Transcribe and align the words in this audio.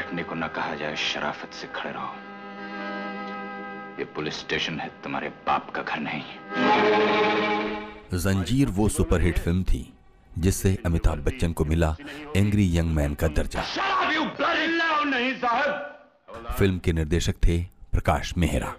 बैठने 0.00 0.22
को 0.22 0.34
न 0.34 0.46
कहा 0.48 0.74
जाए 0.74 0.96
शराफत 0.96 1.54
से 1.54 1.66
खड़े 1.76 1.90
रहो। 1.92 2.12
ये 3.98 4.04
पुलिस 4.16 4.38
स्टेशन 4.40 4.78
है 4.80 4.88
तुम्हारे 5.04 5.28
बाप 5.46 5.70
का 5.70 5.82
घर 5.82 6.00
नहीं 6.00 6.22
जंजीर 8.18 8.68
वो 8.78 8.88
सुपरहिट 8.88 9.38
फ़िल्म 9.38 9.62
थी 9.62 9.82
जिससे 10.38 10.70
अमिताभ 10.86 11.18
बच्चन 11.24 11.52
को 11.52 11.64
मिला 11.64 11.90
एंग्री 12.36 12.66
यंग 12.78 12.94
मैन 12.94 13.14
का 13.14 13.28
दर्जा। 13.28 13.64
नहीं 15.06 15.32
साहब। 15.34 16.54
फ़िल्म 16.58 16.78
के 16.78 16.92
निर्देशक 16.92 17.34
थे 17.46 17.58
प्रकाश 17.92 18.32
मेहरा। 18.38 18.74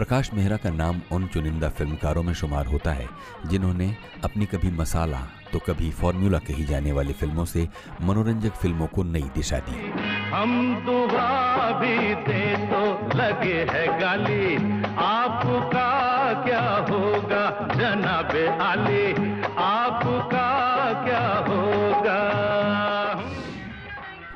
प्रकाश 0.00 0.30
मेहरा 0.34 0.56
का 0.56 0.70
नाम 0.70 1.00
उन 1.12 1.26
चुनिंदा 1.26 1.68
फिल्मकारों 1.68 2.22
में 2.22 2.32
शुमार 2.34 2.66
होता 2.66 2.92
है, 2.92 3.08
जिन्होंने 3.46 3.88
अपनी 4.24 4.46
कभी 4.46 4.70
मसाला 4.70 5.18
तो 5.52 5.58
कभी 5.58 5.90
फॉर्मूला 5.90 6.38
कही 6.38 6.64
जाने 6.64 6.92
वाली 6.92 7.12
फ़िल्मों 7.12 7.44
से 7.44 7.68
मनोरंजक 8.02 8.54
फ़िल्मों 8.62 8.86
को 8.86 9.02
नई 9.02 9.28
दिशा 9.34 9.58
दी। 9.58 9.76
हम 10.30 10.52
दुआ 10.86 11.70
भी 11.80 11.96
दे 12.26 12.44
तो 12.70 12.82
लगे 13.18 13.58
है 13.70 13.86
गाली। 14.00 14.54
आपका 15.04 15.88
क्या 16.44 16.64
होगा 16.90 17.44
जनाब 17.74 18.32
आली? 18.62 19.06
आपका 19.64 20.09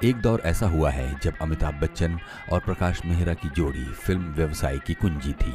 एक 0.05 0.17
दौर 0.17 0.43
ऐसा 0.45 0.67
हुआ 0.67 0.91
है 0.91 1.19
जब 1.23 1.35
अमिताभ 1.43 1.75
बच्चन 1.75 2.19
और 2.53 2.61
प्रकाश 2.61 3.01
मेहरा 3.05 3.35
की 3.35 3.49
जोड़ी 3.49 3.85
फ़िल्म 3.85 4.33
व्यवसाय 4.33 4.79
की 4.79 4.95
कुंजी 4.95 5.33
थी। 5.33 5.53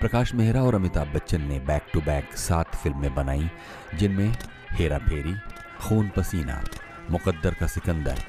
प्रकाश 0.00 0.34
मेहरा 0.34 0.62
और 0.62 0.74
अमिताभ 0.74 1.12
बच्चन 1.14 1.42
ने 1.42 1.58
बैक 1.58 1.82
टू 1.92 2.00
बैक 2.00 2.34
सात 2.36 2.74
फ़िल्में 2.76 3.14
बनाई 3.14 3.50
जिनमें 3.94 4.34
हेरा 4.72 4.98
फेरी 4.98 5.34
खून 5.80 6.08
पसीना 6.08 6.62
मुकद्दर 7.10 7.54
का 7.54 7.66
सिकंदर 7.66 8.22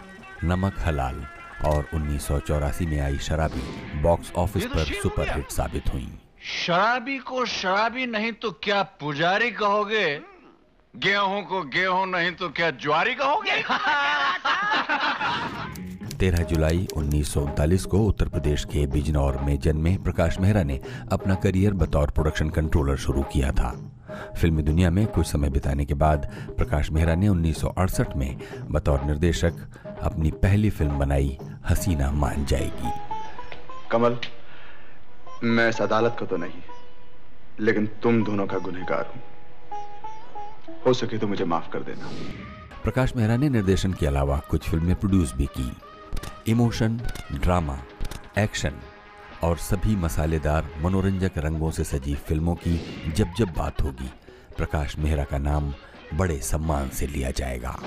नमक 0.44 0.76
हलाल 0.80 1.26
और 1.66 1.88
उन्नीस 1.94 2.28
सौ 2.28 2.40
चौरासी 2.40 2.86
में 2.86 3.00
आई 3.00 3.18
शराबी 3.18 3.64
बॉक्स 4.02 4.32
ऑफ़िस 4.36 4.66
पर 4.66 4.94
सुपरहिट 5.02 5.52
साबित 5.52 5.94
हुई। 5.94 6.08
शराबी 6.44 7.18
को 7.18 7.46
शराबी 7.46 8.06
नहीं 8.06 8.32
तो 8.32 8.52
क्या 8.64 8.84
पुजारी 8.84 9.52
कहोगे? 9.52 10.22
गेहूँ 10.94 11.42
को 11.44 11.62
गेहूँ 11.64 12.06
नहीं 12.08 12.32
तो 12.32 12.50
क्या 12.50 12.70
ज्वारी 12.72 13.16
कहोगे? 13.16 13.64
तेरह 16.24 16.44
जुलाई 16.44 16.88
उन्नीस 16.98 17.86
को 17.86 18.00
उत्तर 18.00 18.30
प्रदेश 18.30 18.64
के 18.66 18.86
बिजनौर 18.88 19.38
में 19.38 19.60
जन्मे 19.60 19.92
प्रकाश 19.98 20.40
मेहरा 20.40 20.62
ने 20.64 20.80
अपना 21.12 21.36
करियर 21.36 21.74
बतौर 21.74 22.12
प्रोडक्शन 22.12 22.50
कंट्रोलर 22.50 22.98
शुरू 22.98 23.24
किया 23.24 23.52
था। 23.52 23.72
फिल्मी 24.42 24.64
दुनिया 24.64 24.90
में 24.90 25.06
कुछ 25.08 25.28
समय 25.28 25.50
बिताने 25.50 25.86
के 25.86 25.94
बाद 25.94 26.30
प्रकाश 26.58 26.92
मेहरा 26.92 27.16
ने 27.16 27.30
1968 27.30 28.16
में 28.16 28.40
बतौर 28.72 29.04
निर्देशक 29.04 29.60
अपनी 30.04 30.32
पहली 30.40 30.70
फ़िल्म 30.70 31.00
बनाई 31.00 31.38
हसीना 31.70 32.12
मान 32.14 32.46
जाएगी। 32.46 32.92
कमल 33.92 34.18
मैं 35.44 35.70
इस 35.70 35.82
अदालत 35.82 36.18
का 36.20 36.26
तो 36.26 36.38
नहीं 36.38 36.62
लेकिन 37.60 37.90
तुम 38.04 38.24
दोनों 38.24 38.48
का 38.48 38.58
गुनहगार 38.58 39.14
हूँ। 39.16 39.22
हो 40.86 40.94
सके 40.94 41.18
तो 41.18 41.28
मुझे 41.28 41.46
माफ़ 41.46 41.72
कर 41.72 41.84
देना। 41.84 42.18
प्रकाश 42.84 43.16
मेहरा 43.16 43.38
ने 43.38 43.50
निर्देशन 43.50 43.94
के 43.94 44.06
अलावा 44.08 44.42
कुछ 44.50 44.70
फ़िल्में 44.70 44.96
प्रोड्यूस 44.96 45.34
भी 45.36 45.46
की। 45.58 45.72
इमोशन, 46.48 47.00
ड्रामा, 47.34 47.78
एक्शन 48.38 48.72
और 49.44 49.58
सभी 49.58 49.96
मसालेदार 49.96 50.70
मनोरंजक 50.82 51.32
रंगों 51.38 51.72
से 51.72 51.84
सजी 51.84 52.16
फ़िल्मों 52.16 52.56
की 52.56 52.76
जब 53.16 53.34
जब 53.38 53.54
बात 53.58 53.82
होगी। 53.82 54.10
प्रकाश 54.58 54.98
मेहरा 54.98 55.24
का 55.24 55.38
नाम 55.38 55.74
बड़े 56.14 56.38
सम्मान 56.42 56.90
से 56.90 57.08
लिया 57.08 57.32
जाएगा। 57.32 57.80